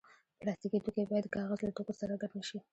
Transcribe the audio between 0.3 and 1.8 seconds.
پلاستيکي توکي باید د کاغذ له